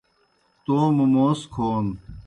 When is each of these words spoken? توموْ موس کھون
توموْ 0.63 1.05
موس 1.13 1.41
کھون 1.53 1.85